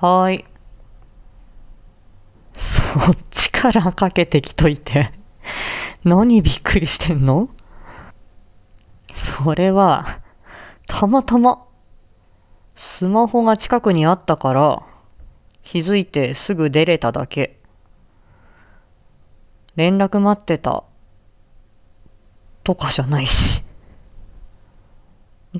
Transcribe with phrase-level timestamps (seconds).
[0.00, 0.44] はーい。
[2.56, 2.82] そ
[3.12, 5.12] っちからかけてきといて。
[6.04, 7.48] 何びっくりしてんの？
[9.14, 10.20] それは、
[10.86, 11.66] たまたま、
[12.76, 14.82] スマホが近くにあったから、
[15.64, 17.58] 気づいてすぐ出れただけ。
[19.74, 20.84] 連絡待ってた。
[22.62, 23.64] とかじゃないし。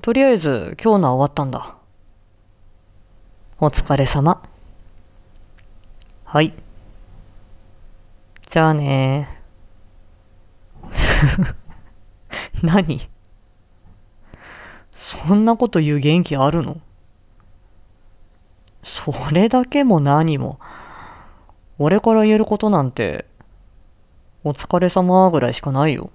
[0.00, 1.77] とりあえず、今日のは終わったんだ。
[3.60, 4.40] お疲れ様。
[6.24, 6.54] はい。
[8.48, 9.42] じゃあね
[12.62, 13.08] 何？
[14.94, 16.80] そんなこと言う元気あるの？
[18.84, 20.60] それだけも何も。
[21.80, 23.24] 俺から言えることなんて、
[24.44, 26.12] お疲れ様ぐらいしかないよ。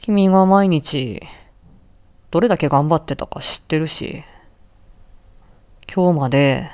[0.00, 1.20] 君が毎日、
[2.30, 4.24] どれだけ頑張ってたか知ってるし、
[5.96, 6.70] 今日まで、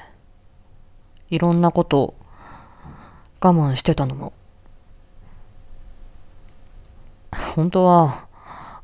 [1.30, 2.16] いろんなこと、
[3.40, 4.32] 我慢してたのも。
[7.54, 8.26] 本当は、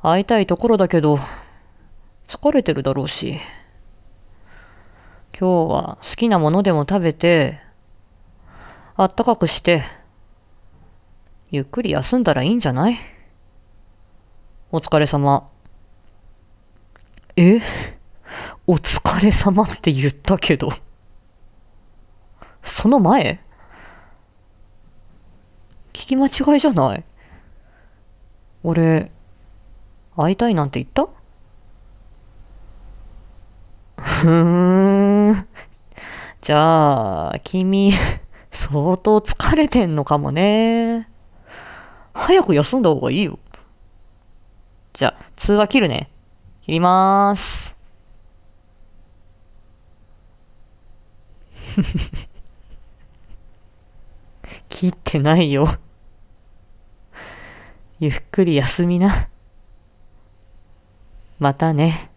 [0.01, 1.19] 会いたいところだけど、
[2.29, 3.41] 疲れてるだろうし、
[5.37, 7.59] 今日は好きなものでも食べて、
[8.95, 9.83] あったかくして、
[11.51, 12.97] ゆっくり休んだらいいんじゃない？
[14.71, 15.49] お疲れ様。
[17.35, 17.59] え？
[18.71, 20.71] お疲れ様って言ったけど。
[22.63, 23.39] その前？
[25.91, 27.03] 聞き間違いじゃない？
[28.61, 29.11] 俺、
[30.15, 31.07] 会いたいなんて言った？
[33.97, 35.47] ふーん。
[36.41, 37.93] じゃあ、君、
[38.51, 41.09] 相当疲れてんのかもね。
[42.13, 43.39] 早く休んだ方がいいよ。
[44.93, 46.11] じゃあ、通話切るね。
[46.61, 47.78] 切りまーす。
[54.69, 55.77] 切ってないよ。
[57.99, 59.29] ゆっくり休みな。
[61.39, 62.08] またね。